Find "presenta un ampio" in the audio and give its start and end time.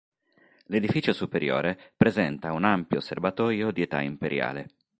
1.95-2.99